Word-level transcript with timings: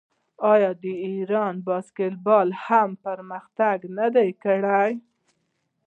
آیا 0.53 0.71
د 0.83 0.85
ایران 1.07 1.55
باسکیټبال 1.67 2.47
هم 2.65 2.89
پرمختګ 3.05 3.77
نه 3.97 4.07
دی 4.15 4.29
کړی؟ 4.43 4.91